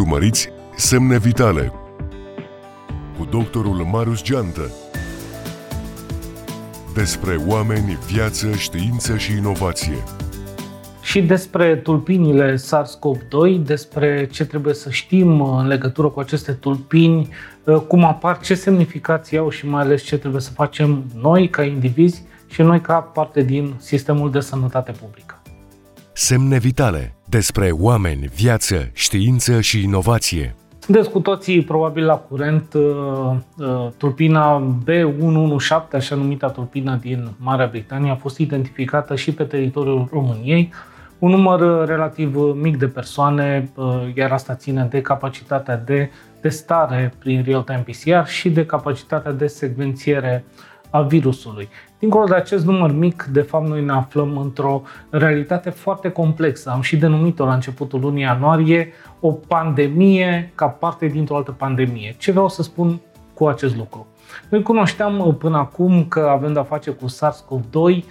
[0.00, 1.72] Urmăriți Semne Vitale
[3.18, 4.70] cu doctorul Marius Geantă
[6.94, 10.02] despre oameni, viață, știință și inovație.
[11.02, 17.28] Și despre tulpinile SARS-CoV-2, despre ce trebuie să știm în legătură cu aceste tulpini,
[17.88, 22.22] cum apar, ce semnificații au și mai ales ce trebuie să facem noi ca indivizi
[22.46, 25.39] și noi ca parte din sistemul de sănătate publică.
[26.22, 30.54] Semne vitale despre oameni, viață, știință și inovație.
[30.78, 32.82] Sunteți cu toții probabil la curent uh,
[33.56, 40.08] uh, tulpina B117, așa numita tulpină din Marea Britanie, a fost identificată și pe teritoriul
[40.12, 40.72] României.
[41.18, 43.70] Un număr uh, relativ mic de persoane,
[44.14, 46.10] iar asta ține de capacitatea de
[46.40, 50.44] testare prin real-time PCR și de capacitatea de secvențiere
[50.90, 51.68] a virusului.
[51.98, 56.70] Dincolo de acest număr mic, de fapt, noi ne aflăm într-o realitate foarte complexă.
[56.70, 62.14] Am și denumit-o la începutul lunii ianuarie o pandemie ca parte dintr-o altă pandemie.
[62.18, 63.00] Ce vreau să spun
[63.34, 64.06] cu acest lucru?
[64.48, 68.02] Noi cunoșteam până acum că avem de-a face cu SARS-CoV-2, Uh,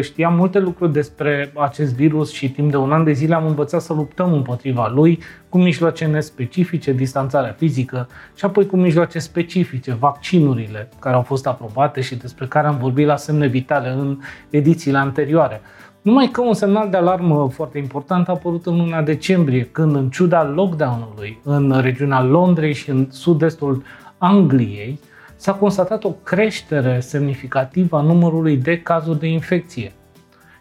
[0.00, 3.80] știam multe lucruri despre acest virus și timp de un an de zile am învățat
[3.80, 10.88] să luptăm împotriva lui cu mijloace nespecifice, distanțarea fizică și apoi cu mijloace specifice, vaccinurile
[11.00, 14.18] care au fost aprobate și despre care am vorbit la semne vitale în
[14.50, 15.60] edițiile anterioare.
[16.02, 20.08] Numai că un semnal de alarmă foarte important a apărut în luna decembrie, când în
[20.08, 23.82] ciuda lockdown-ului în regiunea Londrei și în sud-estul
[24.18, 25.00] Angliei,
[25.36, 29.92] s-a constatat o creștere semnificativă a numărului de cazuri de infecție.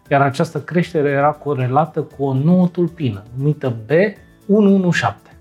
[0.09, 5.35] Iar această creștere era corelată cu o nouă tulpină, numită B117.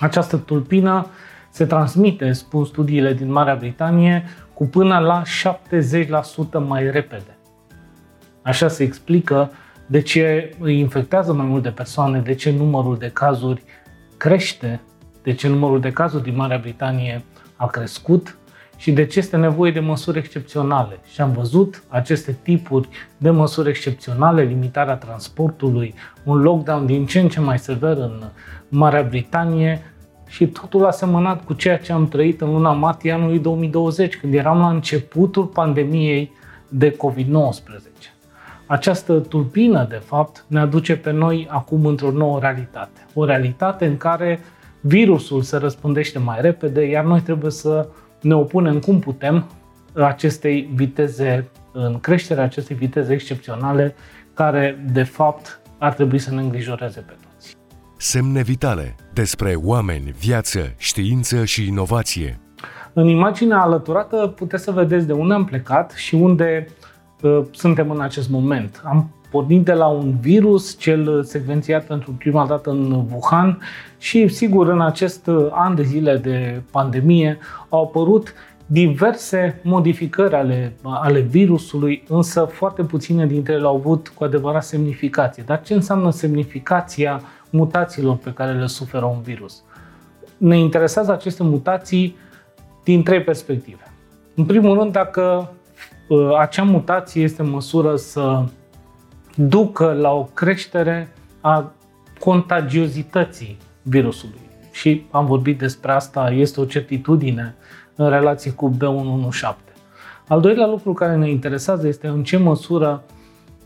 [0.00, 1.06] Această tulpină
[1.50, 5.22] se transmite, spun studiile din Marea Britanie, cu până la
[6.62, 7.36] 70% mai repede.
[8.42, 9.50] Așa se explică
[9.86, 13.62] de ce îi infectează mai multe persoane, de ce numărul de cazuri
[14.16, 14.80] crește,
[15.22, 17.24] de ce numărul de cazuri din Marea Britanie
[17.56, 18.38] a crescut
[18.76, 20.98] și de ce este nevoie de măsuri excepționale.
[21.12, 25.94] Și am văzut aceste tipuri de măsuri excepționale, limitarea transportului,
[26.24, 28.22] un lockdown din ce în ce mai sever în
[28.68, 29.94] Marea Britanie
[30.26, 34.34] și totul a semănat cu ceea ce am trăit în luna martie anului 2020, când
[34.34, 36.32] eram la începutul pandemiei
[36.68, 38.14] de COVID-19.
[38.66, 43.06] Această tulpină, de fapt, ne aduce pe noi acum într-o nouă realitate.
[43.14, 44.40] O realitate în care
[44.86, 47.88] virusul se răspândește mai repede, iar noi trebuie să
[48.20, 49.46] ne opunem cum putem
[49.92, 53.94] acestei viteze, în creșterea acestei viteze excepționale,
[54.34, 57.56] care de fapt ar trebui să ne îngrijoreze pe toți.
[57.96, 62.38] Semne vitale despre oameni, viață, știință și inovație.
[62.92, 66.66] În imaginea alăturată puteți să vedeți de unde am plecat și unde
[67.22, 68.82] uh, suntem în acest moment.
[68.84, 73.58] Am pornind de la un virus, cel secvențiat pentru prima dată în Wuhan
[73.98, 78.34] și, sigur, în acest an de zile de pandemie au apărut
[78.66, 85.42] diverse modificări ale, ale virusului, însă foarte puține dintre ele au avut cu adevărat semnificație.
[85.46, 87.20] Dar ce înseamnă semnificația
[87.50, 89.62] mutațiilor pe care le suferă un virus?
[90.36, 92.16] Ne interesează aceste mutații
[92.84, 93.92] din trei perspective.
[94.34, 95.52] În primul rând, dacă
[96.08, 98.44] uh, acea mutație este în măsură să
[99.34, 101.72] ducă la o creștere a
[102.20, 104.40] contagiozității virusului.
[104.72, 107.54] Și am vorbit despre asta, este o certitudine
[107.94, 109.64] în relație cu B117.
[110.28, 113.02] Al doilea lucru care ne interesează este în ce măsură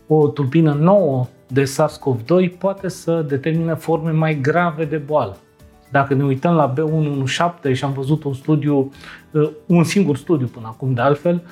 [0.07, 5.37] o tulpină nouă de SARS-CoV-2 poate să determine forme mai grave de boală.
[5.91, 8.91] Dacă ne uităm la B117 și am văzut un studiu,
[9.31, 11.43] uh, un singur studiu până acum de altfel,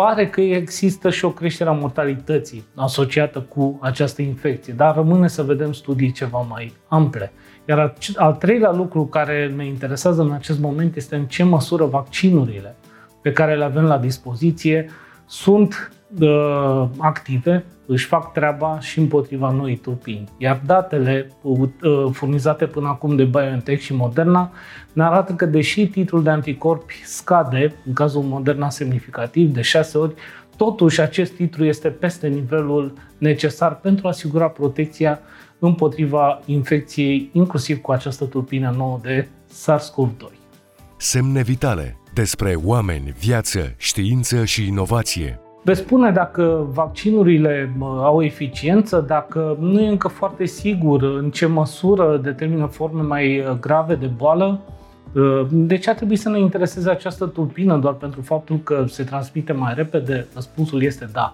[0.00, 5.42] pare că există și o creștere a mortalității asociată cu această infecție, dar rămâne să
[5.42, 7.32] vedem studii ceva mai ample.
[7.68, 12.76] Iar al treilea lucru care ne interesează în acest moment este în ce măsură vaccinurile
[13.22, 14.90] pe care le avem la dispoziție
[15.26, 20.28] sunt uh, active, își fac treaba și împotriva noii tulpini.
[20.38, 21.68] Iar datele uh,
[22.12, 24.52] furnizate până acum de BioNTech și Moderna
[24.92, 30.14] ne arată că deși titlul de anticorpi scade, în cazul Moderna semnificativ, de 6 ori,
[30.56, 35.20] totuși acest titlu este peste nivelul necesar pentru a asigura protecția
[35.58, 40.32] împotriva infecției, inclusiv cu această tulpină nouă de SARS-CoV-2.
[40.96, 45.40] Semne vitale despre oameni, viață, știință și inovație.
[45.62, 52.20] Veți spune dacă vaccinurile au eficiență, dacă nu e încă foarte sigur în ce măsură
[52.22, 54.60] determină forme mai uh, grave de boală,
[55.14, 59.04] Uh, de ce ar trebui să ne intereseze această tulpină doar pentru faptul că se
[59.04, 60.26] transmite mai repede?
[60.34, 61.32] Răspunsul este da.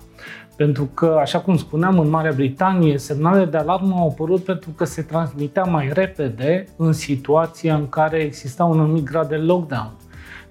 [0.57, 4.85] Pentru că, așa cum spuneam, în Marea Britanie, semnalele de alarmă au apărut pentru că
[4.85, 9.93] se transmitea mai repede în situația în care exista un anumit grad de lockdown.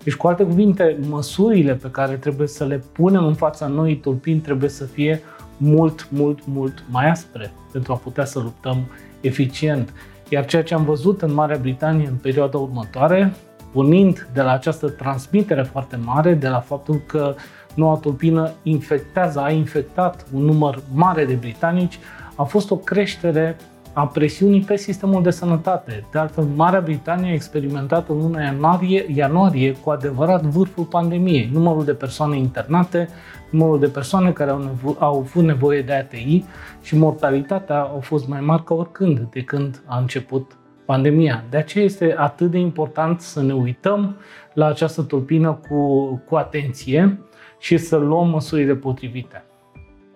[0.06, 4.40] Deci, cu alte cuvinte, măsurile pe care trebuie să le punem în fața noii tulpini
[4.40, 5.22] trebuie să fie
[5.58, 8.78] mult, mult, mult mai aspre pentru a putea să luptăm
[9.22, 9.94] eficient.
[10.30, 13.34] Iar ceea ce am văzut în Marea Britanie în perioada următoare,
[13.74, 17.36] pornind de la această transmitere foarte mare, de la faptul că
[17.74, 22.00] noua tulpină infectează, a infectat un număr mare de britanici,
[22.36, 23.58] a fost o creștere
[23.96, 26.06] a presiunii pe sistemul de sănătate.
[26.12, 31.50] De altfel, Marea Britanie a experimentat în luna ianuarie, ianuarie cu adevărat vârful pandemiei.
[31.54, 33.10] Numărul de persoane internate,
[33.50, 36.44] numărul de persoane care au, nevo- au avut nevoie de ATI
[36.82, 41.44] și mortalitatea au fost mai mari ca oricând de când a început pandemia.
[41.50, 44.16] De aceea este atât de important să ne uităm
[44.54, 47.20] la această tulpină cu, cu atenție
[47.60, 49.45] și să luăm măsurile potrivite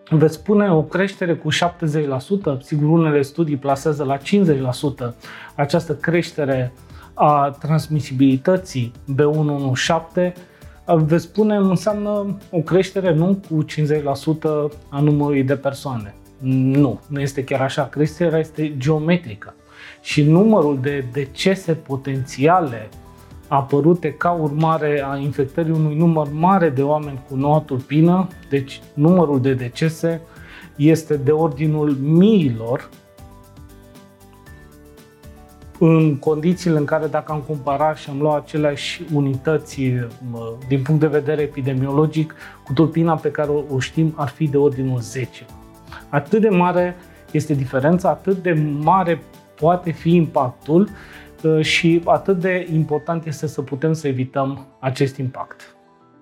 [0.10, 1.56] veți spune o creștere cu 70%,
[2.62, 4.22] sigur unele studii plasează la 50%
[5.56, 6.74] această creștere
[7.14, 10.34] a transmisibilității B117,
[10.86, 13.68] veți spune înseamnă o creștere nu cu 50%
[14.90, 16.14] a numărului de persoane.
[16.42, 17.84] Nu, nu este chiar așa.
[17.84, 19.54] Creșterea este geometrică.
[20.02, 22.90] Și numărul de decese potențiale
[23.50, 29.42] apărute ca urmare a infectării unui număr mare de oameni cu noua tulpină, deci numărul
[29.42, 30.22] de decese
[30.76, 32.90] este de ordinul miilor,
[35.80, 39.82] în condițiile în care dacă am comparat și am luat aceleași unități
[40.68, 42.36] din punct de vedere epidemiologic
[42.66, 45.46] cu tulpina pe care o știm ar fi de ordinul 10.
[46.10, 46.96] Atât de mare
[47.32, 49.22] este diferența, atât de mare
[49.56, 50.96] poate fi impactul Uh,
[51.62, 55.76] și atât de important este să putem să evităm acest impact.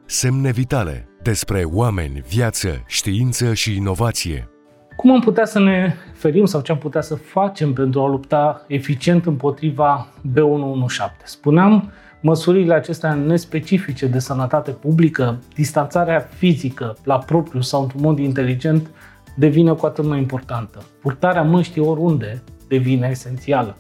[0.05, 4.49] Semne vitale despre oameni, viață, știință și inovație.
[4.95, 8.65] Cum am putea să ne ferim sau ce am putea să facem pentru a lupta
[8.67, 11.23] eficient împotriva B117?
[11.23, 11.91] Spuneam,
[12.21, 18.89] măsurile acestea nespecifice de sănătate publică, distanțarea fizică la propriu sau într-un mod inteligent
[19.35, 20.83] devine cu atât mai importantă.
[21.01, 23.77] Purtarea măștii oriunde devine esențială.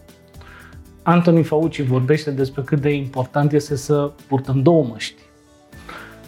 [1.09, 5.21] Anthony Fauci vorbește despre cât de important este să purtăm două măști.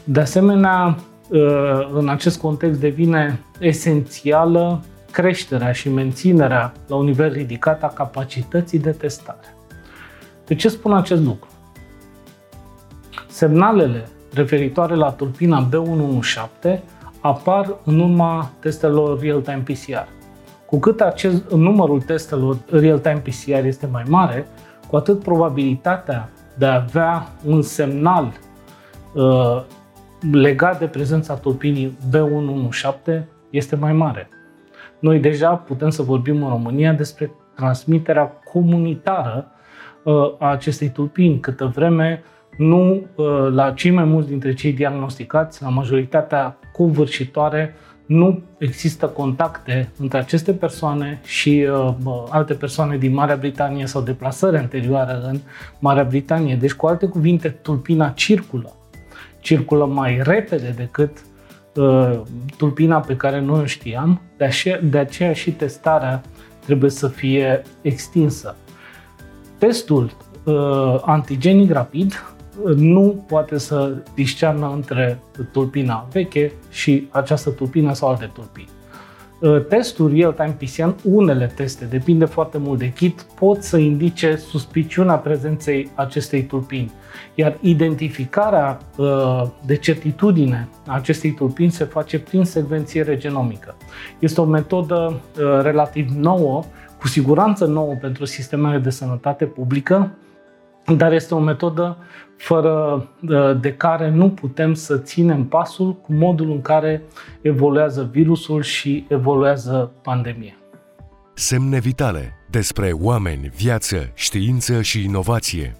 [0.04, 0.98] De asemenea,
[1.30, 8.80] uh, în acest context devine esențială creșterea și menținerea la un nivel ridicat a capacității
[8.80, 9.56] de testare.
[10.46, 11.50] De ce spun acest lucru?
[13.28, 16.80] Semnalele referitoare la tulpina B117
[17.22, 20.08] apar în urma testelor real-time PCR.
[20.66, 24.48] Cu cât acest, numărul testelor real-time PCR este mai mare,
[24.90, 28.32] cu atât probabilitatea de a avea un semnal
[29.14, 29.62] uh,
[30.32, 34.30] legat de prezența tulpinii B117 este mai mare.
[35.00, 39.52] Noi deja putem să vorbim în România despre transmiterea comunitară
[40.04, 42.24] uh, a acestei tulpini, câtă vreme
[42.58, 47.76] nu uh, la cei mai mulți dintre cei diagnosticați, la majoritatea covârșitoare,
[48.10, 51.94] nu există contacte între aceste persoane și uh,
[52.30, 55.40] alte persoane din Marea Britanie sau deplasări anterioare în
[55.80, 56.56] Marea Britanie.
[56.56, 58.74] Deci, cu alte cuvinte, tulpina circulă.
[59.40, 61.18] Circulă mai repede decât
[61.76, 62.22] uh,
[62.58, 66.22] tulpina pe care noi o știam, de aceea, de aceea și testarea
[66.66, 68.56] trebuie să fie extinsă.
[69.58, 70.12] Testul
[70.44, 72.14] uh, antigenic rapid
[72.76, 75.20] nu poate să discearnă între
[75.52, 78.70] tulpina veche și această tulpină sau alte tulpini.
[79.40, 85.16] Uh, testul real-time PCR, unele teste, depinde foarte mult de kit, pot să indice suspiciunea
[85.16, 86.92] prezenței acestei tulpini.
[87.36, 93.76] Iar identificarea uh, de certitudine a acestei tulpini se face prin secvențiere genomică.
[94.20, 96.64] Este o metodă uh, relativ nouă,
[97.00, 100.12] cu siguranță nouă pentru sistemele de sănătate publică,
[100.98, 101.98] dar este o metodă
[102.38, 107.02] fără uh, de care nu putem să ținem pasul cu modul în care
[107.42, 110.54] evoluează virusul și evoluează pandemia.
[111.34, 115.76] Semne vitale despre oameni, viață, știință și inovație.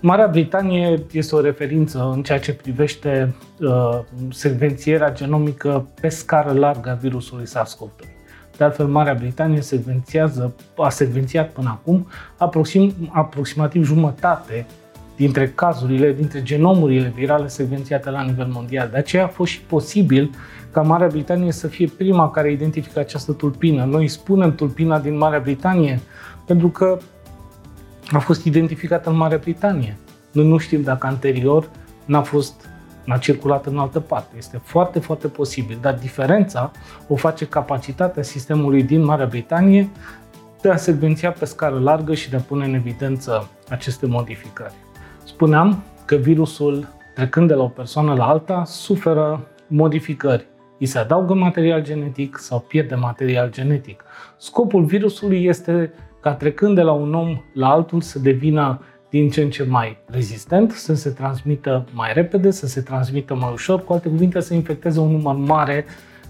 [0.00, 3.98] Marea Britanie este o referință în ceea ce privește uh,
[4.30, 8.13] secvențierea genomică pe scară largă a virusului SARS-CoV-2.
[8.56, 12.06] De altfel, Marea Britanie secvențiază, a secvențiat până acum
[12.36, 14.66] aproxim, aproximativ jumătate
[15.16, 18.88] dintre cazurile, dintre genomurile virale secvențiate la nivel mondial.
[18.92, 20.30] De aceea a fost și posibil
[20.70, 23.84] ca Marea Britanie să fie prima care identifică această tulpină.
[23.84, 26.00] Noi spunem tulpina din Marea Britanie
[26.46, 26.98] pentru că
[28.10, 29.96] a fost identificată în Marea Britanie.
[30.32, 31.70] Noi nu știm dacă anterior
[32.04, 32.68] n-a fost
[33.04, 34.34] n-a circulat în altă parte.
[34.36, 36.70] Este foarte, foarte posibil, dar diferența
[37.08, 39.90] o face capacitatea sistemului din Marea Britanie
[40.60, 44.74] de a secvenția pe scară largă și de a pune în evidență aceste modificări.
[45.24, 50.46] Spuneam că virusul, trecând de la o persoană la alta, suferă modificări.
[50.78, 54.04] Îi se adaugă material genetic sau pierde material genetic.
[54.36, 58.80] Scopul virusului este ca trecând de la un om la altul să devină
[59.14, 63.50] din ce în ce mai rezistent, să se transmită mai repede, să se transmită mai
[63.52, 65.84] ușor, cu alte cuvinte să infecteze un număr mare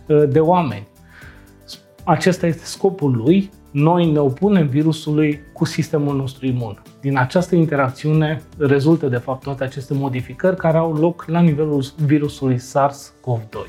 [0.06, 0.86] uh, de oameni.
[2.04, 3.50] Acesta este scopul lui.
[3.70, 6.82] Noi ne opunem virusului cu sistemul nostru imun.
[7.00, 12.58] Din această interacțiune rezultă de fapt toate aceste modificări care au loc la nivelul virusului
[12.58, 13.66] SARS-CoV-2.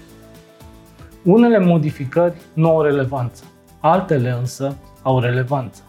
[1.23, 3.43] Unele modificări nu au relevanță,
[3.79, 5.81] altele însă au relevanță.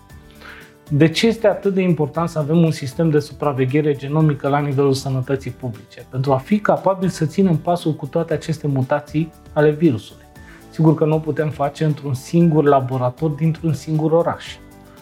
[0.90, 4.92] De ce este atât de important să avem un sistem de supraveghere genomică la nivelul
[4.92, 6.06] sănătății publice?
[6.10, 10.24] Pentru a fi capabil să ținem pasul cu toate aceste mutații ale virusului.
[10.70, 14.44] Sigur că nu o putem face într-un singur laborator dintr-un singur oraș.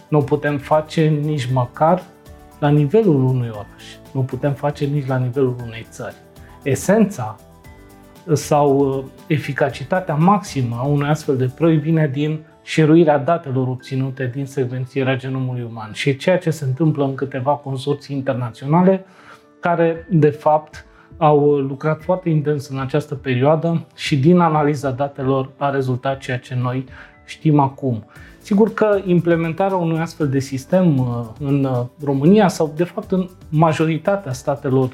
[0.08, 2.02] Nu o putem face nici măcar
[2.58, 3.84] la nivelul unui oraș.
[4.12, 6.16] Nu o putem face nici la nivelul unei țări.
[6.62, 7.36] Esența
[8.32, 14.46] sau uh, eficacitatea maximă a unui astfel de proiect vine din șeruirea datelor obținute din
[14.46, 19.04] secvențierea genomului uman și ceea ce se întâmplă în câteva consorții internaționale
[19.60, 25.70] care, de fapt, au lucrat foarte intens în această perioadă și din analiza datelor a
[25.70, 26.84] rezultat ceea ce noi
[27.24, 28.04] știm acum.
[28.38, 31.06] Sigur că implementarea unui astfel de sistem uh,
[31.40, 34.90] în uh, România sau, de fapt, în majoritatea statelor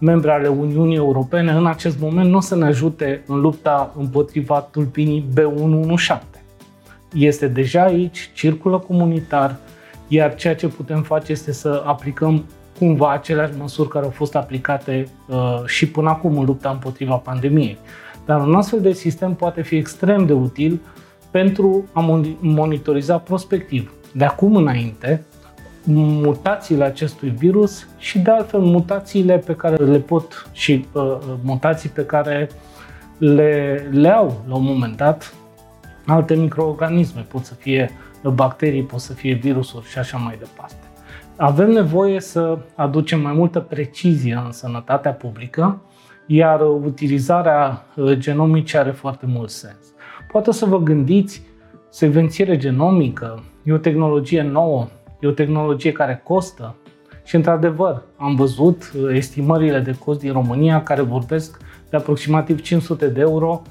[0.00, 4.60] membre ale Uniunii Europene în acest moment nu o să ne ajute în lupta împotriva
[4.60, 6.33] tulpinii B117
[7.14, 9.56] este deja aici, circulă comunitar,
[10.08, 12.44] iar ceea ce putem face este să aplicăm
[12.78, 17.78] cumva aceleași măsuri care au fost aplicate uh, și până acum în lupta împotriva pandemiei.
[18.26, 20.80] Dar un astfel de sistem poate fi extrem de util
[21.30, 25.24] pentru a monitoriza prospectiv, de acum înainte,
[25.86, 32.04] mutațiile acestui virus și de altfel mutațiile pe care le pot și uh, mutații pe
[32.04, 32.48] care
[33.18, 35.34] le, le au la un moment dat
[36.06, 37.90] alte microorganisme, pot să fie
[38.32, 40.74] bacterii, pot să fie virusuri și așa mai departe.
[41.36, 45.82] Avem nevoie să aducem mai multă precizie în sănătatea publică,
[46.26, 49.94] iar utilizarea uh, genomice are foarte mult sens.
[50.32, 51.42] Poate să vă gândiți,
[51.90, 54.88] secvențiere genomică e o tehnologie nouă,
[55.20, 56.76] e o tehnologie care costă
[57.24, 61.58] și, într-adevăr, am văzut uh, estimările de cost din România care vorbesc
[61.90, 63.62] de aproximativ 500 de euro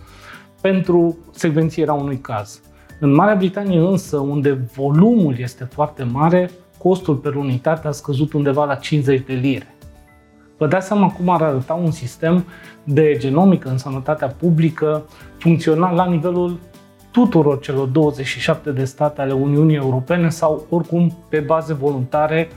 [0.63, 2.61] pentru secvențierea unui caz.
[2.99, 8.65] În Marea Britanie însă, unde volumul este foarte mare, costul per unitate a scăzut undeva
[8.65, 9.75] la 50 de lire.
[10.57, 12.45] Vă dați seama cum ar arăta un sistem
[12.83, 15.03] de genomică în sănătatea publică
[15.37, 16.59] funcțional la nivelul
[17.11, 22.49] tuturor celor 27 de state ale Uniunii Europene sau oricum pe baze voluntare,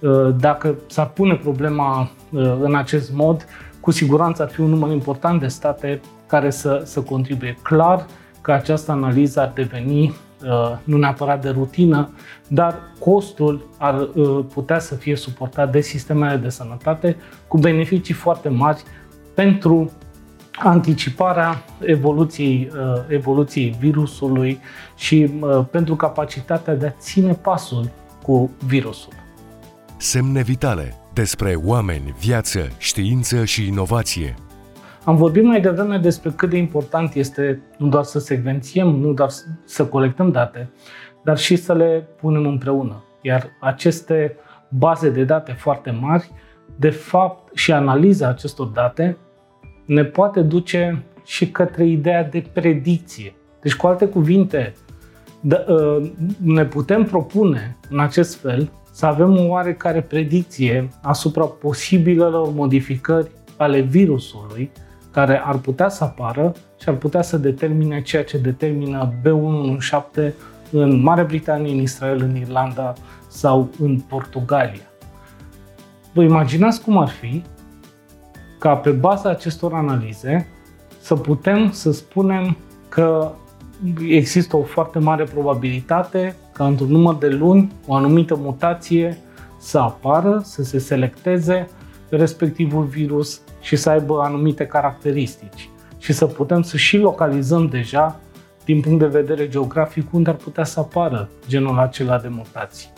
[0.00, 2.00] uh, dacă s-ar pune problema
[2.30, 3.46] uh, în acest mod,
[3.80, 6.00] cu siguranță ar fi un număr important de state
[6.32, 7.56] care să, să contribuie.
[7.62, 8.06] Clar
[8.40, 12.10] că această analiză ar deveni uh, nu neapărat de rutină,
[12.48, 17.16] dar costul ar uh, putea să fie suportat de sistemele de sănătate
[17.48, 18.82] cu beneficii foarte mari
[19.34, 19.90] pentru
[20.58, 24.60] anticiparea evoluției, uh, evoluției virusului
[24.96, 25.30] și
[25.70, 27.90] pentru capacitatea de a ține pasul
[28.22, 29.12] cu virusul.
[29.96, 34.34] Semne vitale despre oameni, viață, știință și inovație.
[35.04, 39.30] Am vorbit mai devreme despre cât de important este nu doar să secvențiem, nu doar
[39.64, 40.70] să colectăm date,
[41.24, 43.04] dar și să le punem împreună.
[43.20, 44.36] Iar aceste
[44.68, 46.30] baze de date foarte mari,
[46.76, 49.16] de fapt, și analiza acestor date
[49.86, 53.34] ne poate duce și către ideea de predicție.
[53.60, 54.74] Deci, cu alte cuvinte,
[55.68, 56.00] ă,
[56.42, 63.80] ne putem propune în acest fel să avem o oarecare predicție asupra posibilelor modificări ale
[63.80, 64.70] virusului
[65.12, 70.32] care ar putea să apară și ar putea să determine ceea ce determină B117
[70.70, 72.92] în Marea Britanie, în Israel, în Irlanda
[73.28, 74.82] sau în Portugalia.
[76.12, 77.42] Vă imaginați cum ar fi
[78.58, 80.46] ca pe baza acestor analize
[81.00, 82.56] să putem să spunem
[82.88, 83.32] că
[84.08, 89.18] există o foarte mare probabilitate ca într-un număr de luni o anumită mutație
[89.58, 91.68] să apară, să se selecteze
[92.08, 98.20] respectivul virus și să aibă anumite caracteristici și să putem să și localizăm deja
[98.64, 102.88] din punct de vedere geografic unde ar putea să apară genul acela de mutații.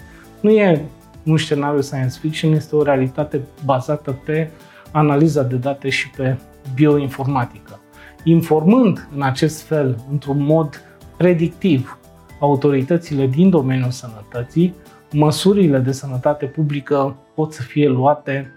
[0.40, 0.85] Nu e
[1.25, 4.50] un scenariu science fiction, este o realitate bazată pe
[4.90, 6.37] analiza de date și pe
[6.75, 7.80] bioinformatică.
[8.25, 10.83] Informând în acest fel, într-un mod
[11.16, 11.99] predictiv,
[12.40, 14.75] autoritățile din domeniul sănătății,
[15.12, 18.53] măsurile de sănătate publică pot să fie luate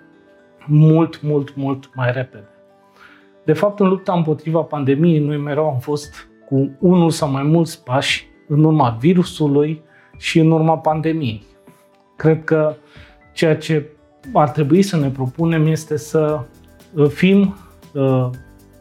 [0.68, 2.50] mult, mult, mult mai repede.
[3.46, 7.84] De fapt, în lupta împotriva pandemiei, noi mereu am fost cu unul sau mai mulți
[7.84, 9.82] pași în urma virusului
[10.18, 11.44] și în urma pandemiei.
[12.16, 12.76] Cred că
[13.34, 13.86] ceea ce
[14.34, 16.40] ar trebui să ne propunem este să
[16.94, 17.58] uh, fim
[17.94, 18.30] uh,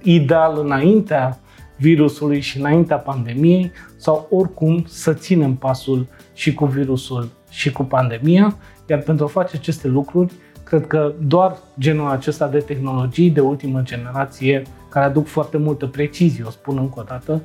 [0.03, 1.41] ideal înaintea
[1.77, 8.57] virusului și înaintea pandemiei sau oricum să ținem pasul și cu virusul și cu pandemia,
[8.87, 10.33] iar pentru a face aceste lucruri,
[10.67, 16.45] cred că doar genul acesta de tehnologii de ultimă generație, care aduc foarte multă precizie,
[16.47, 17.43] o spun încă o dată,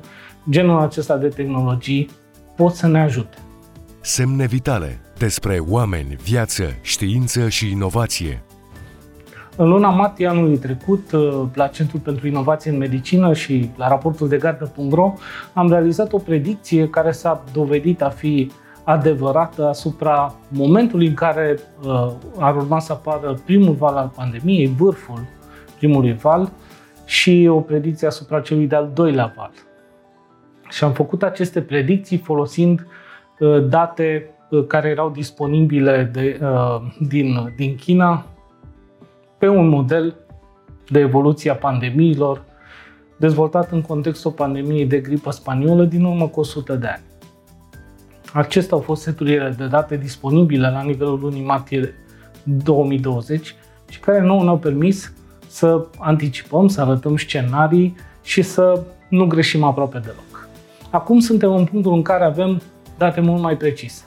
[0.50, 2.10] genul acesta de tehnologii
[2.56, 3.36] pot să ne ajute.
[4.00, 8.42] Semne vitale despre oameni, viață, știință și inovație.
[9.56, 14.28] În luna martie anului trecut, uh, la Centrul pentru Inovație în Medicină și la raportul
[14.28, 15.14] de gardă.ro,
[15.52, 18.50] am realizat o predicție care s-a dovedit a fi
[18.84, 25.20] adevărată asupra momentului în care uh, ar urma să apară primul val al pandemiei, vârful
[25.78, 26.52] primului val
[27.04, 29.50] și o predicție asupra celui de-al doilea val.
[30.68, 32.86] Și am făcut aceste predicții folosind
[33.38, 38.26] uh, date uh, care erau disponibile de, uh, din, din China
[39.38, 40.14] pe un model
[40.88, 42.44] de evoluție a pandemiilor
[43.16, 47.11] dezvoltat în contextul pandemiei de gripă spaniolă din urmă cu 100 de ani.
[48.32, 51.94] Acestea au fost seturile de date disponibile la nivelul lunii martie
[52.42, 53.54] 2020
[53.88, 55.12] și care nu ne-au permis
[55.46, 60.48] să anticipăm, să arătăm scenarii și să nu greșim aproape deloc.
[60.90, 62.60] Acum suntem în punctul în care avem
[62.98, 64.04] date mult mai precise.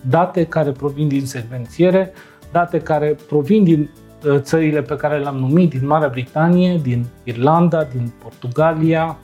[0.00, 2.12] Date care provin din secvențiere,
[2.52, 3.90] date care provin din
[4.24, 9.18] uh, țările pe care le-am numit, din Marea Britanie, din Irlanda, din Portugalia,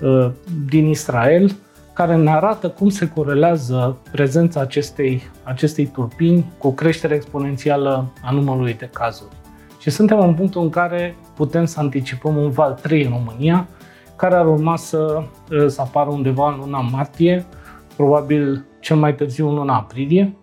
[0.00, 0.30] uh,
[0.68, 1.56] din Israel,
[1.98, 8.74] care ne arată cum se corelează prezența acestei, acestei turpini cu creșterea exponențială a numărului
[8.74, 9.36] de cazuri.
[9.78, 13.68] Și suntem în punctul în care putem să anticipăm un val 3 în România,
[14.16, 15.22] care ar urma să,
[15.66, 17.46] să apară undeva în luna martie,
[17.96, 20.36] probabil cel mai târziu în luna aprilie.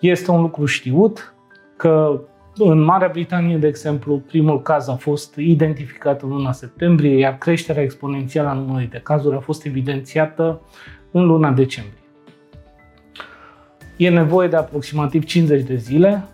[0.00, 1.34] Este un lucru știut
[1.76, 2.20] că
[2.58, 7.82] în Marea Britanie, de exemplu, primul caz a fost identificat în luna septembrie, iar creșterea
[7.82, 10.60] exponențială a numărului de cazuri a fost evidențiată
[11.10, 12.00] în luna decembrie.
[13.96, 16.24] E nevoie de aproximativ 50 de zile,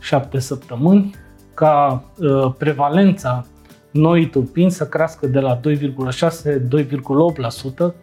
[0.00, 1.14] 7 săptămâni,
[1.54, 3.46] ca uh, prevalența
[3.90, 5.64] noi turpini să crească de la 2,6-2,8%,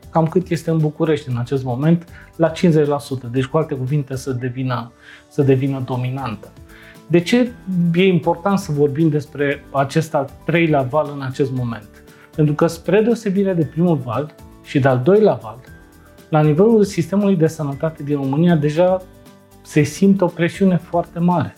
[0.09, 2.55] cam cât este în București în acest moment, la 50%.
[3.31, 4.91] Deci, cu alte cuvinte, să devină,
[5.27, 6.51] să devină dominantă.
[7.07, 7.51] De ce
[7.93, 11.89] e important să vorbim despre acest al treilea val în acest moment?
[12.35, 15.59] Pentru că, spre deosebire de primul val și de al doilea val,
[16.29, 19.01] la nivelul sistemului de sănătate din România deja
[19.61, 21.55] se simte o presiune foarte mare.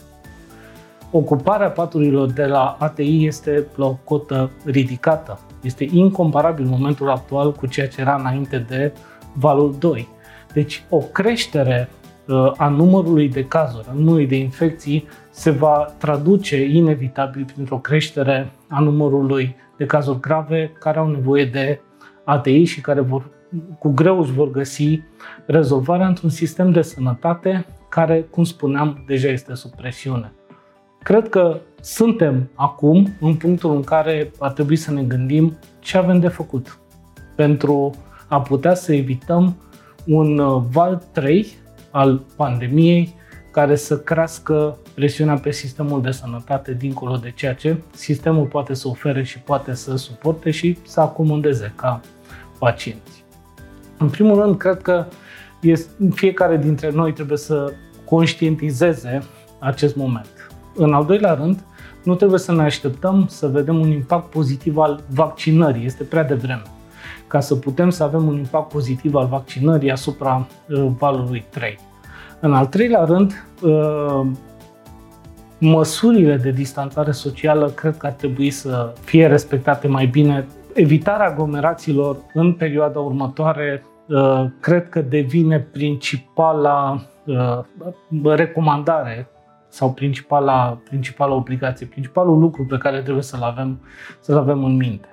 [1.11, 5.39] Ocuparea paturilor de la ATI este la o cotă ridicată.
[5.61, 8.93] Este incomparabil momentul actual cu ceea ce era înainte de
[9.33, 10.07] valul 2.
[10.53, 11.89] Deci o creștere
[12.27, 15.07] uh, a numărului de cazuri, a numărului de infecții
[15.37, 21.79] se va traduce inevitabil printr-o creștere a numărului de cazuri grave care au nevoie de
[22.23, 23.29] ATI și care vor,
[23.79, 25.01] cu greu își vor găsi
[25.45, 30.31] rezolvarea într-un sistem de sănătate care, cum spuneam, deja este sub presiune.
[31.03, 36.19] Cred că suntem acum în punctul în care ar trebui să ne gândim ce avem
[36.19, 36.79] de făcut
[37.35, 37.95] pentru
[38.27, 39.57] a putea să evităm
[40.05, 41.47] un uh, val 3
[41.91, 43.15] al pandemiei
[43.57, 48.87] care să crească presiunea pe sistemul de sănătate dincolo de ceea ce sistemul poate să
[48.87, 52.01] ofere și poate să suporte și să acomodeze ca
[52.59, 53.23] pacienți.
[53.97, 55.05] În primul rând, cred că
[56.13, 57.73] fiecare dintre noi trebuie să
[58.05, 59.23] conștientizeze
[59.59, 60.51] acest moment.
[60.75, 61.63] În al doilea rând,
[62.03, 65.85] nu trebuie să ne așteptăm să vedem un impact pozitiv al vaccinării.
[65.85, 66.63] Este prea devreme
[67.27, 71.77] ca să putem să avem un impact pozitiv al vaccinării asupra uh, valului 3.
[72.39, 74.27] În al treilea rând, uh,
[75.59, 80.47] măsurile de distanțare socială cred că ar trebui să fie respectate mai bine.
[80.73, 87.59] Evitarea aglomerațiilor în perioada următoare uh, cred că devine principala uh,
[88.23, 89.27] recomandare
[89.69, 93.79] sau principala, principala obligație, principalul lucru pe care trebuie să-l avem,
[94.19, 95.07] să-l avem în minte.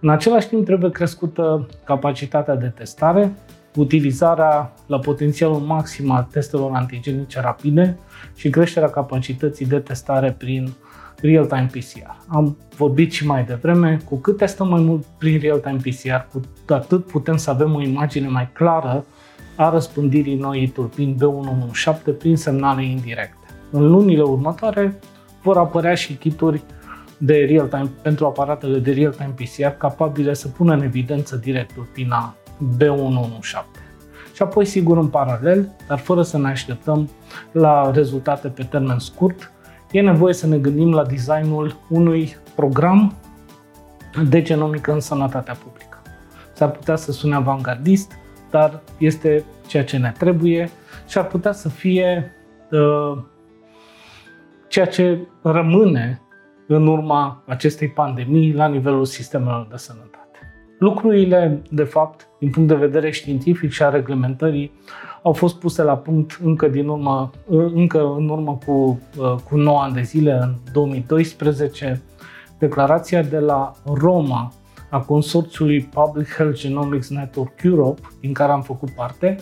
[0.00, 3.32] În același timp trebuie crescută capacitatea de testare,
[3.74, 7.98] utilizarea la potențialul maxim al testelor antigenice rapide
[8.34, 10.72] și creșterea capacității de testare prin
[11.20, 12.10] real-time PCR.
[12.26, 17.06] Am vorbit și mai devreme, cu cât testăm mai mult prin real-time PCR, cu atât
[17.06, 19.04] putem să avem o imagine mai clară
[19.56, 23.46] a răspândirii noii turpini B117 prin semnale indirecte.
[23.70, 24.98] În lunile următoare
[25.42, 26.62] vor apărea și kituri
[27.18, 32.34] de real-time, pentru aparatele de real-time PCR capabile să pună în evidență direct turpina
[32.78, 33.84] B117.
[34.34, 37.10] Și apoi, sigur, în paralel, dar fără să ne așteptăm
[37.52, 39.52] la rezultate pe termen scurt,
[39.90, 43.14] e nevoie să ne gândim la designul unui program
[44.28, 46.02] de genomică în sănătatea publică.
[46.52, 48.12] S-ar putea să sune avangardist,
[48.50, 50.70] dar este ceea ce ne trebuie
[51.08, 52.32] și ar putea să fie
[52.70, 53.22] uh,
[54.68, 56.20] ceea ce rămâne
[56.66, 60.23] în urma acestei pandemii la nivelul sistemelor de sănătate.
[60.78, 64.72] Lucrurile, de fapt, din punct de vedere științific și a reglementării,
[65.22, 67.30] au fost puse la punct încă, din urmă,
[67.74, 69.00] încă în urmă cu,
[69.48, 72.02] cu 9 ani de zile, în 2012.
[72.58, 74.52] Declarația de la Roma
[74.90, 79.36] a consorțiului Public Health Genomics Network Europe, din care am făcut parte,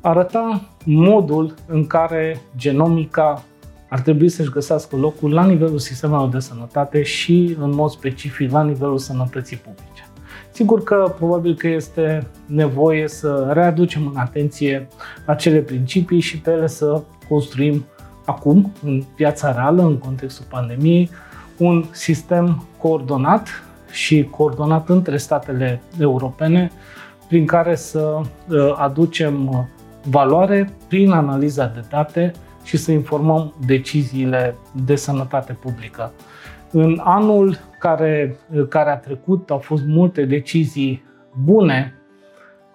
[0.00, 3.42] arăta modul în care genomica
[3.88, 8.62] ar trebui să-și găsească locul la nivelul sistemelor de sănătate și, în mod specific, la
[8.62, 10.06] nivelul sănătății publice.
[10.52, 14.88] Sigur că probabil că este nevoie să readucem în atenție
[15.26, 17.84] acele principii și pe ele să construim
[18.24, 21.10] acum, în viața reală, în contextul pandemiei,
[21.56, 23.48] un sistem coordonat
[23.90, 26.70] și coordonat între statele europene,
[27.28, 29.66] prin care să uh, aducem
[30.10, 32.32] valoare prin analiza de date
[32.64, 36.12] și să informăm deciziile de sănătate publică.
[36.70, 38.36] În anul care,
[38.68, 41.04] care a trecut au fost multe decizii
[41.44, 41.94] bune,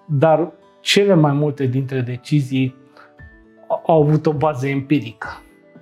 [0.08, 2.76] dar cele mai multe dintre decizii
[3.86, 5.28] au avut o bază empirică.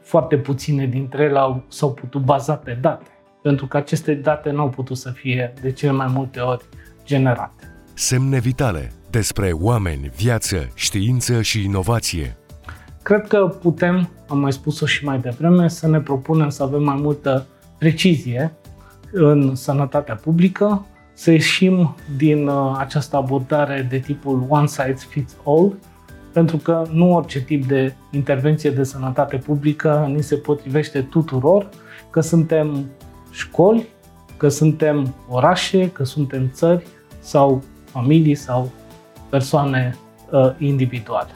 [0.01, 3.09] Foarte puține dintre ele au, s-au putut baza pe date,
[3.41, 6.65] pentru că aceste date nu au putut să fie de cele mai multe ori
[7.05, 7.73] generate.
[7.93, 12.38] Semne vitale despre oameni, viață, știință și inovație.
[13.03, 16.99] Cred că putem, am mai spus-o și mai devreme, să ne propunem să avem mai
[17.01, 17.45] multă
[17.77, 18.53] precizie
[19.11, 25.75] în sănătatea publică, să ieșim din uh, această abordare de tipul one size fits all,
[26.33, 31.69] pentru că nu orice tip de intervenție de sănătate publică ni se potrivește tuturor,
[32.09, 32.85] că suntem
[33.31, 33.87] școli,
[34.37, 36.87] că suntem orașe, că suntem țări
[37.19, 38.71] sau familii sau
[39.29, 39.95] persoane
[40.31, 41.29] uh, individuale.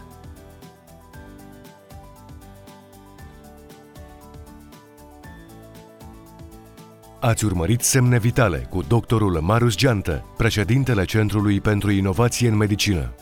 [7.30, 13.13] Ați urmărit Semne Vitale cu doctorul Marius Geantă, președintele Centrului pentru Inovație în Medicină.